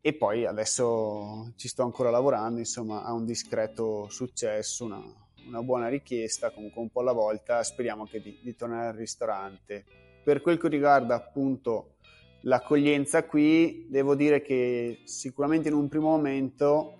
e 0.00 0.14
poi 0.14 0.46
adesso 0.46 1.52
ci 1.56 1.68
sto 1.68 1.82
ancora 1.82 2.08
lavorando, 2.08 2.60
insomma 2.60 3.02
ha 3.02 3.12
un 3.12 3.26
discreto 3.26 4.08
successo, 4.08 4.84
una, 4.84 5.02
una 5.46 5.62
buona 5.62 5.88
richiesta, 5.88 6.50
comunque 6.50 6.80
un 6.80 6.88
po' 6.88 7.00
alla 7.00 7.12
volta, 7.12 7.62
speriamo 7.62 8.02
anche 8.02 8.22
di, 8.22 8.38
di 8.40 8.54
tornare 8.54 8.88
al 8.88 8.94
ristorante. 8.94 9.84
Per 10.22 10.40
quel 10.40 10.56
che 10.56 10.68
riguarda 10.68 11.14
appunto 11.14 11.96
l'accoglienza 12.42 13.24
qui, 13.24 13.86
devo 13.90 14.14
dire 14.14 14.40
che 14.40 15.00
sicuramente 15.04 15.68
in 15.68 15.74
un 15.74 15.88
primo 15.88 16.08
momento 16.08 16.97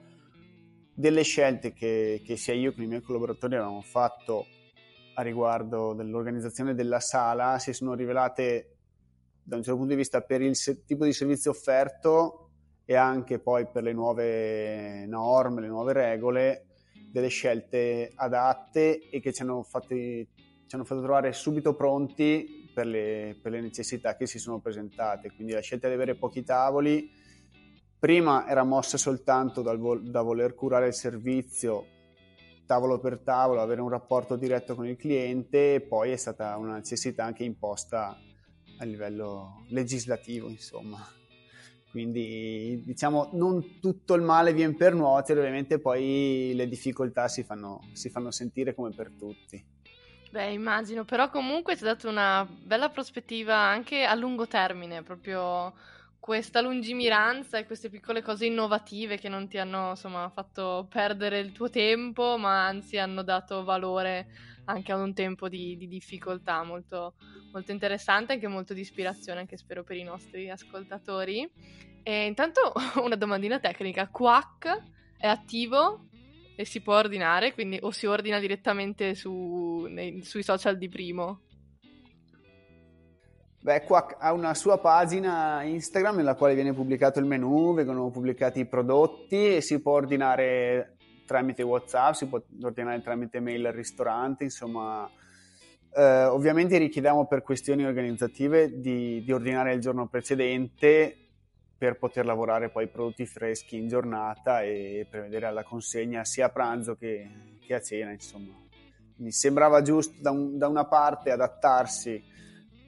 delle 0.98 1.22
scelte 1.22 1.72
che, 1.72 2.22
che 2.24 2.36
sia 2.36 2.54
io 2.54 2.72
che 2.72 2.82
i 2.82 2.88
miei 2.88 3.02
collaboratori 3.02 3.54
avevamo 3.54 3.82
fatto 3.82 4.46
a 5.14 5.22
riguardo 5.22 5.94
dell'organizzazione 5.94 6.74
della 6.74 6.98
sala 6.98 7.60
si 7.60 7.72
sono 7.72 7.94
rivelate 7.94 8.78
da 9.40 9.54
un 9.54 9.62
certo 9.62 9.78
punto 9.78 9.94
di 9.94 10.00
vista 10.00 10.22
per 10.22 10.42
il 10.42 10.56
se- 10.56 10.84
tipo 10.84 11.04
di 11.04 11.12
servizio 11.12 11.52
offerto 11.52 12.50
e 12.84 12.96
anche 12.96 13.38
poi 13.38 13.68
per 13.68 13.84
le 13.84 13.92
nuove 13.92 15.06
norme, 15.06 15.60
le 15.60 15.68
nuove 15.68 15.92
regole, 15.92 16.66
delle 17.12 17.28
scelte 17.28 18.10
adatte 18.16 19.08
e 19.08 19.20
che 19.20 19.32
ci 19.32 19.42
hanno, 19.42 19.62
fatti, 19.62 20.28
ci 20.66 20.74
hanno 20.74 20.84
fatto 20.84 21.02
trovare 21.02 21.32
subito 21.32 21.76
pronti 21.76 22.70
per 22.74 22.86
le, 22.86 23.38
per 23.40 23.52
le, 23.52 23.60
necessità 23.60 24.16
che 24.16 24.26
si 24.26 24.40
sono 24.40 24.58
presentate. 24.58 25.30
Quindi 25.30 25.52
la 25.52 25.60
scelta 25.60 25.86
di 25.86 25.94
avere 25.94 26.16
pochi 26.16 26.42
tavoli 26.42 27.08
prima 27.98 28.46
era 28.48 28.64
mossa 28.64 28.96
soltanto 28.96 29.62
dal, 29.62 29.78
da 30.02 30.22
voler 30.22 30.54
curare 30.54 30.88
il 30.88 30.94
servizio 30.94 31.86
tavolo 32.66 32.98
per 32.98 33.20
tavolo, 33.20 33.62
avere 33.62 33.80
un 33.80 33.88
rapporto 33.88 34.36
diretto 34.36 34.74
con 34.74 34.86
il 34.86 34.96
cliente 34.96 35.74
e 35.74 35.80
poi 35.80 36.10
è 36.10 36.16
stata 36.16 36.56
una 36.56 36.74
necessità 36.74 37.24
anche 37.24 37.44
imposta 37.44 38.18
a 38.78 38.84
livello 38.84 39.64
legislativo, 39.68 40.48
insomma 40.48 41.16
quindi 41.90 42.82
diciamo 42.84 43.30
non 43.32 43.80
tutto 43.80 44.14
il 44.14 44.22
male 44.22 44.52
viene 44.52 44.74
per 44.74 44.94
nuocere, 44.94 45.40
ovviamente 45.40 45.78
poi 45.78 46.52
le 46.54 46.68
difficoltà 46.68 47.28
si 47.28 47.42
fanno, 47.42 47.80
si 47.92 48.10
fanno 48.10 48.30
sentire 48.30 48.74
come 48.74 48.92
per 48.94 49.10
tutti. 49.18 49.64
Beh, 50.30 50.52
immagino, 50.52 51.06
però 51.06 51.30
comunque 51.30 51.74
ti 51.74 51.84
ha 51.84 51.86
dato 51.86 52.08
una 52.08 52.46
bella 52.46 52.90
prospettiva 52.90 53.56
anche 53.56 54.04
a 54.04 54.14
lungo 54.14 54.46
termine, 54.46 55.02
proprio 55.02 55.72
questa 56.20 56.60
lungimiranza 56.60 57.58
e 57.58 57.64
queste 57.64 57.88
piccole 57.88 58.22
cose 58.22 58.46
innovative 58.46 59.18
che 59.18 59.28
non 59.28 59.48
ti 59.48 59.58
hanno 59.58 59.90
insomma 59.90 60.28
fatto 60.28 60.86
perdere 60.90 61.38
il 61.38 61.52
tuo 61.52 61.70
tempo, 61.70 62.36
ma 62.36 62.66
anzi 62.66 62.98
hanno 62.98 63.22
dato 63.22 63.64
valore 63.64 64.26
anche 64.66 64.92
ad 64.92 65.00
un 65.00 65.14
tempo 65.14 65.48
di, 65.48 65.76
di 65.76 65.88
difficoltà 65.88 66.62
molto, 66.62 67.14
molto 67.52 67.72
interessante, 67.72 68.34
anche 68.34 68.48
molto 68.48 68.74
di 68.74 68.80
ispirazione, 68.80 69.40
anche 69.40 69.56
spero 69.56 69.82
per 69.82 69.96
i 69.96 70.02
nostri 70.02 70.50
ascoltatori. 70.50 71.50
E 72.02 72.26
intanto 72.26 72.72
una 73.02 73.16
domandina 73.16 73.58
tecnica, 73.58 74.08
Quack 74.08 74.82
è 75.16 75.26
attivo 75.26 76.08
e 76.56 76.64
si 76.64 76.80
può 76.80 76.96
ordinare, 76.96 77.54
quindi 77.54 77.78
o 77.80 77.90
si 77.90 78.06
ordina 78.06 78.38
direttamente 78.38 79.14
su, 79.14 79.86
nei, 79.88 80.22
sui 80.22 80.42
social 80.42 80.76
di 80.76 80.88
Primo? 80.88 81.42
Beh, 83.68 83.82
Quack 83.82 84.16
ha 84.18 84.32
una 84.32 84.54
sua 84.54 84.78
pagina 84.78 85.62
Instagram 85.62 86.16
nella 86.16 86.36
quale 86.36 86.54
viene 86.54 86.72
pubblicato 86.72 87.18
il 87.18 87.26
menu, 87.26 87.74
vengono 87.74 88.08
pubblicati 88.08 88.60
i 88.60 88.64
prodotti 88.64 89.56
e 89.56 89.60
si 89.60 89.82
può 89.82 89.92
ordinare 89.92 90.96
tramite 91.26 91.62
WhatsApp, 91.62 92.14
si 92.14 92.28
può 92.28 92.40
ordinare 92.62 93.02
tramite 93.02 93.40
mail 93.40 93.66
al 93.66 93.74
ristorante, 93.74 94.44
insomma 94.44 95.06
eh, 95.94 96.24
ovviamente 96.24 96.78
richiediamo 96.78 97.26
per 97.26 97.42
questioni 97.42 97.84
organizzative 97.84 98.80
di, 98.80 99.22
di, 99.22 99.32
ordinare 99.32 99.74
il 99.74 99.82
giorno 99.82 100.08
precedente 100.08 101.14
per 101.76 101.98
poter 101.98 102.24
lavorare 102.24 102.70
poi 102.70 102.88
prodotti 102.88 103.26
freschi 103.26 103.76
in 103.76 103.86
giornata 103.86 104.62
e 104.62 105.06
prevedere 105.10 105.52
la 105.52 105.62
consegna 105.62 106.24
sia 106.24 106.46
a 106.46 106.48
pranzo 106.48 106.94
che, 106.94 107.58
che 107.60 107.74
a 107.74 107.82
cena, 107.82 108.12
insomma. 108.12 108.54
Mi 109.16 109.30
sembrava 109.30 109.82
giusto 109.82 110.14
da, 110.22 110.30
un, 110.30 110.56
da 110.56 110.68
una 110.68 110.86
parte 110.86 111.30
adattarsi 111.30 112.36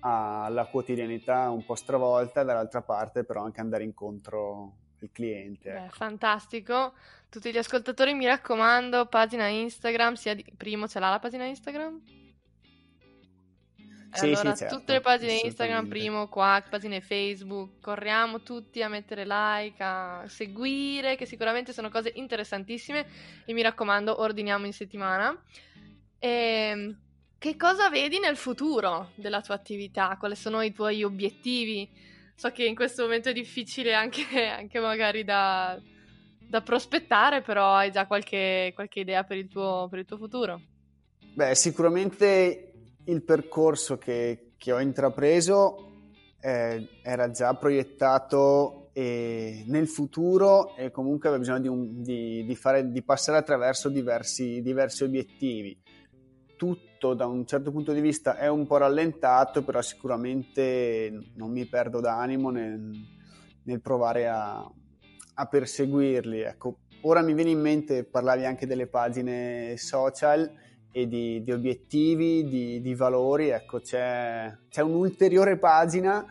alla 0.00 0.66
quotidianità 0.66 1.50
un 1.50 1.64
po' 1.64 1.74
stravolta, 1.74 2.42
dall'altra 2.42 2.82
parte 2.82 3.24
però 3.24 3.42
anche 3.42 3.60
andare 3.60 3.84
incontro 3.84 4.76
al 5.00 5.10
cliente. 5.12 5.70
Beh, 5.70 5.84
ecco. 5.84 5.94
fantastico. 5.94 6.92
Tutti 7.28 7.52
gli 7.52 7.58
ascoltatori 7.58 8.14
mi 8.14 8.26
raccomando, 8.26 9.06
pagina 9.06 9.46
Instagram, 9.46 10.14
sia 10.14 10.34
di... 10.34 10.44
Primo 10.56 10.88
ce 10.88 10.98
l'ha 10.98 11.10
la 11.10 11.18
pagina 11.18 11.44
Instagram? 11.44 12.02
Sì, 14.12 14.24
allora, 14.24 14.50
sì, 14.50 14.56
certo, 14.56 14.78
tutte 14.78 14.92
le 14.94 15.00
pagine 15.00 15.40
Instagram, 15.44 15.86
primo, 15.86 16.28
qua, 16.28 16.62
pagine 16.68 17.00
Facebook, 17.00 17.80
corriamo 17.80 18.42
tutti 18.42 18.82
a 18.82 18.88
mettere 18.88 19.24
like, 19.24 19.80
a 19.80 20.24
seguire, 20.26 21.14
che 21.14 21.26
sicuramente 21.26 21.72
sono 21.72 21.90
cose 21.90 22.10
interessantissime 22.16 23.06
e 23.44 23.52
mi 23.52 23.62
raccomando, 23.62 24.20
ordiniamo 24.20 24.66
in 24.66 24.72
settimana. 24.72 25.40
E, 26.18 26.28
ehm, 26.28 26.98
che 27.40 27.56
cosa 27.56 27.88
vedi 27.88 28.18
nel 28.18 28.36
futuro 28.36 29.12
della 29.14 29.40
tua 29.40 29.54
attività? 29.54 30.14
Quali 30.18 30.36
sono 30.36 30.60
i 30.60 30.74
tuoi 30.74 31.02
obiettivi? 31.02 31.88
So 32.34 32.50
che 32.50 32.66
in 32.66 32.74
questo 32.74 33.04
momento 33.04 33.30
è 33.30 33.32
difficile 33.32 33.94
anche, 33.94 34.24
anche 34.46 34.78
magari 34.78 35.24
da, 35.24 35.80
da, 36.38 36.60
prospettare, 36.60 37.40
però 37.40 37.72
hai 37.72 37.90
già 37.90 38.06
qualche, 38.06 38.72
qualche 38.74 39.00
idea 39.00 39.24
per 39.24 39.38
il, 39.38 39.48
tuo, 39.48 39.86
per 39.88 40.00
il 40.00 40.04
tuo 40.04 40.18
futuro? 40.18 40.60
Beh, 41.32 41.54
sicuramente 41.54 42.72
il 43.04 43.22
percorso 43.22 43.96
che, 43.96 44.52
che 44.58 44.72
ho 44.72 44.78
intrapreso 44.78 45.92
eh, 46.42 46.88
era 47.02 47.30
già 47.30 47.54
proiettato 47.54 48.80
nel 48.92 49.88
futuro 49.88 50.76
e 50.76 50.90
comunque 50.90 51.28
aveva 51.28 51.42
bisogno 51.42 51.60
di, 51.60 51.68
un, 51.68 52.02
di, 52.02 52.44
di, 52.44 52.54
fare, 52.54 52.90
di 52.90 53.02
passare 53.02 53.38
attraverso 53.38 53.88
diversi, 53.88 54.60
diversi, 54.60 55.04
obiettivi. 55.04 55.80
Tutto 56.60 57.14
da 57.14 57.24
un 57.24 57.46
certo 57.46 57.70
punto 57.70 57.94
di 57.94 58.02
vista 58.02 58.36
è 58.36 58.46
un 58.46 58.66
po' 58.66 58.76
rallentato, 58.76 59.64
però 59.64 59.80
sicuramente 59.80 61.32
non 61.36 61.50
mi 61.52 61.64
perdo 61.64 62.00
d'animo 62.00 62.50
nel, 62.50 62.92
nel 63.62 63.80
provare 63.80 64.28
a, 64.28 64.70
a 65.34 65.46
perseguirli. 65.46 66.40
Ecco, 66.40 66.80
ora 67.00 67.22
mi 67.22 67.32
viene 67.32 67.48
in 67.48 67.60
mente, 67.60 68.04
parlavi 68.04 68.44
anche 68.44 68.66
delle 68.66 68.88
pagine 68.88 69.78
social, 69.78 70.52
e 70.92 71.06
di, 71.06 71.42
di 71.42 71.50
obiettivi, 71.50 72.44
di, 72.44 72.82
di, 72.82 72.94
valori. 72.94 73.48
Ecco, 73.48 73.80
c'è, 73.80 74.54
c'è, 74.68 74.82
un'ulteriore 74.82 75.56
pagina 75.56 76.26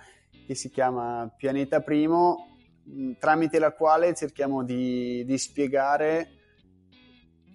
che 0.46 0.54
si 0.54 0.70
chiama 0.70 1.34
Pianeta 1.36 1.82
Primo, 1.82 2.58
tramite 3.18 3.58
la 3.58 3.72
quale 3.72 4.14
cerchiamo 4.14 4.64
di, 4.64 5.26
di 5.26 5.38
spiegare 5.40 6.39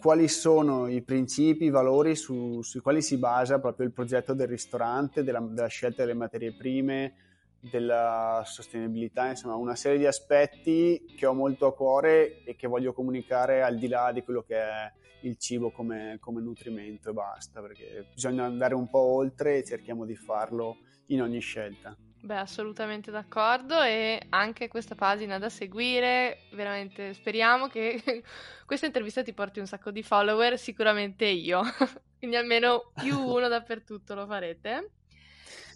quali 0.05 0.29
sono 0.29 0.87
i 0.87 1.01
principi, 1.01 1.65
i 1.65 1.71
valori 1.71 2.15
su, 2.15 2.61
sui 2.61 2.81
quali 2.81 3.01
si 3.01 3.17
basa 3.17 3.59
proprio 3.59 3.87
il 3.87 3.93
progetto 3.95 4.35
del 4.35 4.49
ristorante, 4.49 5.25
della, 5.25 5.41
della 5.41 5.67
scelta 5.69 6.03
delle 6.03 6.13
materie 6.13 6.53
prime, 6.53 7.15
della 7.59 8.43
sostenibilità, 8.45 9.31
insomma 9.31 9.55
una 9.55 9.75
serie 9.75 9.97
di 9.97 10.05
aspetti 10.05 11.07
che 11.17 11.25
ho 11.25 11.33
molto 11.33 11.65
a 11.65 11.75
cuore 11.75 12.45
e 12.45 12.55
che 12.55 12.67
voglio 12.67 12.93
comunicare 12.93 13.63
al 13.63 13.79
di 13.79 13.89
là 13.89 14.13
di 14.13 14.23
quello 14.23 14.43
che 14.43 14.57
è 14.57 14.93
il 15.23 15.39
cibo 15.39 15.71
come, 15.71 16.19
come 16.21 16.43
nutrimento 16.43 17.09
e 17.09 17.13
basta, 17.15 17.63
perché 17.63 18.09
bisogna 18.13 18.45
andare 18.45 18.75
un 18.75 18.91
po' 18.91 18.99
oltre 18.99 19.57
e 19.57 19.65
cerchiamo 19.65 20.05
di 20.05 20.17
farlo 20.17 20.81
in 21.07 21.23
ogni 21.23 21.41
scelta. 21.41 21.97
Beh, 22.25 22.39
assolutamente 22.39 23.11
d'accordo 23.11 23.83
e 23.83 24.19
anche 24.31 24.67
questa 24.67 24.95
pagina 24.95 25.39
da 25.39 25.51
seguire, 25.51 26.47
veramente 26.53 27.13
speriamo 27.13 27.67
che 27.67 28.03
questa 28.65 28.87
intervista 28.87 29.23
ti 29.23 29.35
porti 29.35 29.59
un 29.59 29.67
sacco 29.67 29.91
di 29.91 30.03
follower, 30.03 30.59
sicuramente 30.59 31.27
io, 31.27 31.61
quindi 32.19 32.37
almeno 32.37 32.93
più 32.95 33.15
uno 33.29 33.47
dappertutto 33.49 34.15
lo 34.15 34.27
farete. 34.27 34.93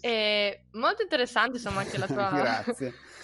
E 0.01 0.65
molto 0.71 1.03
interessante 1.03 1.57
insomma 1.57 1.81
anche 1.81 1.99
la 1.99 2.07
tua, 2.07 2.63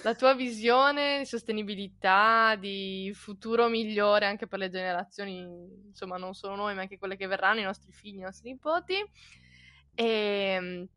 la 0.03 0.13
tua 0.13 0.35
visione 0.35 1.17
di 1.19 1.25
sostenibilità, 1.25 2.55
di 2.59 3.11
futuro 3.15 3.69
migliore 3.69 4.27
anche 4.27 4.45
per 4.45 4.59
le 4.59 4.69
generazioni, 4.69 5.39
insomma 5.87 6.17
non 6.17 6.35
solo 6.35 6.53
noi 6.53 6.75
ma 6.75 6.81
anche 6.81 6.99
quelle 6.99 7.17
che 7.17 7.25
verranno, 7.25 7.59
i 7.59 7.63
nostri 7.63 7.91
figli, 7.91 8.17
i 8.17 8.21
nostri 8.21 8.51
nipoti. 8.51 9.03
E 9.95 10.87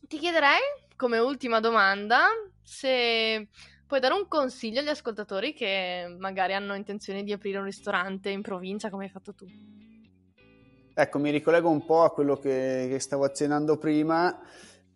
ti 0.00 0.18
chiederei 0.18 0.85
come 0.96 1.18
ultima 1.18 1.60
domanda 1.60 2.24
se 2.62 3.48
puoi 3.86 4.00
dare 4.00 4.14
un 4.14 4.26
consiglio 4.26 4.80
agli 4.80 4.88
ascoltatori 4.88 5.52
che 5.52 6.06
magari 6.18 6.54
hanno 6.54 6.74
intenzione 6.74 7.22
di 7.22 7.32
aprire 7.32 7.58
un 7.58 7.64
ristorante 7.64 8.30
in 8.30 8.42
provincia 8.42 8.90
come 8.90 9.04
hai 9.04 9.10
fatto 9.10 9.34
tu? 9.34 9.46
Ecco, 10.98 11.18
mi 11.18 11.30
ricollego 11.30 11.68
un 11.68 11.84
po' 11.84 12.02
a 12.02 12.10
quello 12.10 12.38
che, 12.38 12.86
che 12.88 12.98
stavo 12.98 13.24
accennando 13.24 13.76
prima 13.76 14.40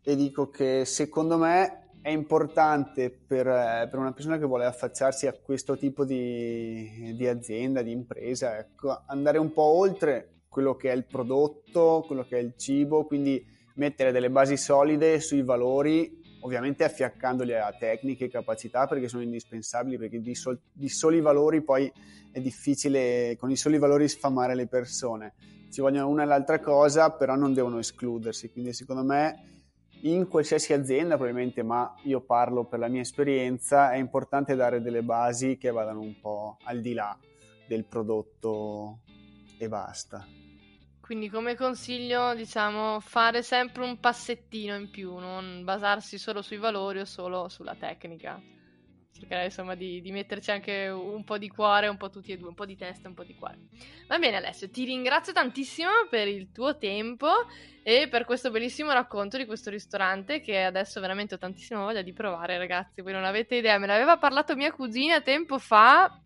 e 0.03 0.17
dico 0.17 0.49
che 0.49 0.87
secondo 0.87 1.37
me 1.37 1.91
è 2.01 2.09
importante 2.09 3.11
per, 3.11 3.45
per, 3.45 3.99
una 3.99 4.13
persona 4.13 4.39
che 4.39 4.47
vuole 4.47 4.65
affacciarsi 4.65 5.27
a 5.27 5.35
questo 5.35 5.77
tipo 5.77 6.07
di, 6.07 7.15
di 7.15 7.29
azienda, 7.29 7.83
di 7.83 7.91
impresa, 7.91 8.59
ecco, 8.59 9.03
andare 9.07 9.37
un 9.37 9.53
po' 9.53 9.63
oltre 9.63 10.45
quello 10.49 10.75
che 10.75 10.91
è 10.91 10.95
il 10.95 11.05
prodotto, 11.05 12.03
quello 12.07 12.25
che 12.25 12.39
è 12.39 12.41
il 12.41 12.55
cibo, 12.57 13.05
quindi 13.05 13.45
mettere 13.81 14.13
delle 14.13 14.29
basi 14.29 14.59
solide 14.59 15.21
sui 15.21 15.43
valori, 15.43 16.21
ovviamente 16.43 16.85
affiaccandoli 16.85 17.55
a 17.55 17.75
tecniche 17.79 18.27
e 18.27 18.29
capacità 18.29 18.87
perché 18.87 19.09
sono 19.09 19.23
indispensabili, 19.23 19.97
perché 19.97 20.21
di, 20.21 20.35
sol- 20.35 20.61
di 20.71 20.91
soli 20.91 21.23
valori 21.23 21.63
poi 21.63 21.91
è 22.31 22.41
difficile, 22.41 23.37
con 23.39 23.51
i 23.51 23.57
soli 23.57 23.79
valori 23.79 24.07
sfamare 24.07 24.55
le 24.55 24.67
persone. 24.67 25.33
Ci 25.71 25.81
vogliono 25.81 26.09
una 26.09 26.25
e 26.25 26.27
l'altra 26.27 26.61
cosa, 26.61 27.11
però 27.11 27.37
non 27.37 27.55
devono 27.55 27.79
escludersi, 27.79 28.51
quindi 28.51 28.75
secondo 28.75 29.03
me 29.03 29.63
in 30.03 30.29
qualsiasi 30.29 30.75
azienda 30.75 31.17
probabilmente, 31.17 31.63
ma 31.63 31.95
io 32.03 32.21
parlo 32.21 32.65
per 32.65 32.81
la 32.81 32.89
mia 32.89 33.01
esperienza, 33.01 33.93
è 33.93 33.97
importante 33.97 34.55
dare 34.55 34.83
delle 34.83 35.03
basi 35.03 35.57
che 35.57 35.71
vadano 35.71 36.01
un 36.01 36.21
po' 36.21 36.59
al 36.65 36.83
di 36.83 36.93
là 36.93 37.19
del 37.67 37.87
prodotto 37.87 39.01
e 39.59 39.69
basta. 39.69 40.27
Quindi 41.11 41.29
come 41.29 41.57
consiglio, 41.57 42.37
diciamo, 42.37 43.01
fare 43.01 43.43
sempre 43.43 43.83
un 43.83 43.99
passettino 43.99 44.77
in 44.77 44.91
più, 44.91 45.17
non 45.17 45.65
basarsi 45.65 46.19
solo 46.19 46.41
sui 46.41 46.57
valori 46.57 47.01
o 47.01 47.05
solo 47.05 47.49
sulla 47.49 47.75
tecnica. 47.75 48.41
Cercare 49.13 49.47
insomma 49.47 49.75
di, 49.75 50.01
di, 50.01 50.13
metterci 50.13 50.53
anche 50.53 50.87
un 50.87 51.25
po' 51.25 51.37
di 51.37 51.49
cuore, 51.49 51.89
un 51.89 51.97
po' 51.97 52.11
tutti 52.11 52.31
e 52.31 52.37
due, 52.37 52.51
un 52.51 52.55
po' 52.55 52.65
di 52.65 52.77
testa 52.77 53.09
un 53.09 53.15
po' 53.15 53.25
di 53.25 53.35
cuore. 53.35 53.59
Va 54.07 54.21
bene 54.21 54.37
Alessio, 54.37 54.71
ti 54.71 54.85
ringrazio 54.85 55.33
tantissimo 55.33 55.91
per 56.09 56.29
il 56.29 56.53
tuo 56.53 56.79
tempo 56.79 57.29
e 57.83 58.07
per 58.09 58.25
questo 58.25 58.53
bellissimo 58.53 58.93
racconto 58.93 59.37
di 59.37 59.47
questo 59.47 59.69
ristorante 59.69 60.39
che 60.39 60.63
adesso 60.63 61.01
veramente 61.01 61.35
ho 61.35 61.39
tantissima 61.39 61.81
voglia 61.81 62.03
di 62.03 62.13
provare 62.13 62.57
ragazzi, 62.57 63.03
voi 63.03 63.15
non 63.15 63.25
avete 63.25 63.57
idea, 63.57 63.79
me 63.79 63.87
ne 63.87 63.95
aveva 63.95 64.17
parlato 64.17 64.55
mia 64.55 64.71
cugina 64.71 65.21
tempo 65.23 65.59
fa 65.59 66.21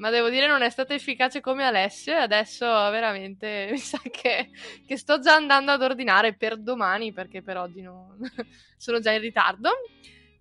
ma 0.00 0.08
devo 0.10 0.30
dire 0.30 0.46
non 0.46 0.62
è 0.62 0.70
stata 0.70 0.94
efficace 0.94 1.40
come 1.40 1.64
Alessio 1.64 2.14
e 2.14 2.20
adesso 2.20 2.66
veramente 2.66 3.68
mi 3.70 3.78
sa 3.78 4.00
che, 4.10 4.50
che 4.86 4.96
sto 4.96 5.20
già 5.20 5.34
andando 5.34 5.70
ad 5.70 5.82
ordinare 5.82 6.34
per 6.34 6.58
domani 6.58 7.12
perché 7.12 7.42
per 7.42 7.58
oggi 7.58 7.82
no, 7.82 8.16
sono 8.76 8.98
già 8.98 9.12
in 9.12 9.20
ritardo. 9.20 9.70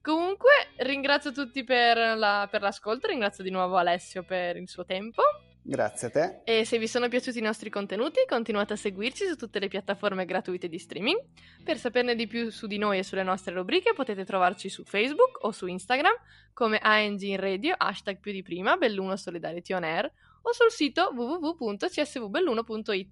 Comunque 0.02 0.50
ringrazio 0.78 1.34
tutti 1.34 1.64
per, 1.66 1.98
la, 2.18 2.48
per 2.50 2.62
l'ascolto, 2.62 3.08
ringrazio 3.08 3.44
di 3.44 3.52
nuovo 3.52 3.76
Alessio 3.76 4.24
per 4.24 4.56
il 4.56 4.70
suo 4.70 4.86
tempo. 4.86 5.22
Grazie 5.70 6.08
a 6.08 6.10
te. 6.10 6.42
E 6.46 6.66
se 6.66 6.80
vi 6.80 6.88
sono 6.88 7.08
piaciuti 7.10 7.38
i 7.38 7.44
nostri 7.44 7.70
contenuti, 7.70 8.26
continuate 8.28 8.74
a 8.74 8.76
seguirci 8.76 9.28
su 9.28 9.36
tutte 9.36 9.60
le 9.60 9.68
piattaforme 9.68 10.26
gratuite 10.26 10.68
di 10.68 10.80
streaming. 10.80 11.22
Per 11.64 11.78
saperne 11.78 12.16
di 12.16 12.26
più 12.26 12.50
su 12.50 12.66
di 12.66 12.80
noi 12.80 12.98
e 12.98 13.04
sulle 13.04 13.22
nostre 13.22 13.54
rubriche 13.54 13.94
potete 13.94 14.26
trovarci 14.26 14.68
su 14.68 14.84
Facebook 14.84 15.44
o 15.44 15.52
su 15.52 15.68
Instagram 15.68 16.16
come 16.54 16.80
ANG 16.80 17.22
in 17.22 17.40
Radio, 17.40 17.76
hashtag 17.78 18.18
più 18.18 18.32
di 18.32 18.42
prima, 18.42 18.78
Belluno 18.78 19.16
Solidarity 19.16 19.74
On 19.74 19.84
Air 19.84 20.12
o 20.42 20.52
sul 20.54 20.72
sito 20.72 21.12
www.csvbelluno.it. 21.14 23.12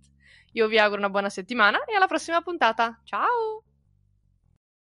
Io 0.53 0.67
vi 0.67 0.79
auguro 0.79 0.99
una 0.99 1.11
buona 1.11 1.29
settimana 1.29 1.85
e 1.85 1.93
alla 1.93 2.07
prossima 2.07 2.41
puntata. 2.41 2.99
Ciao! 3.03 3.61